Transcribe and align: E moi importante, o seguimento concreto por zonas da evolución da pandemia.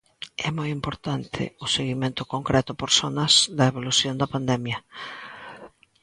E 0.45 0.47
moi 0.57 0.69
importante, 0.77 1.43
o 1.65 1.67
seguimento 1.75 2.21
concreto 2.33 2.71
por 2.79 2.89
zonas 2.99 3.33
da 3.57 3.69
evolución 3.71 4.13
da 4.17 4.31
pandemia. 4.33 4.77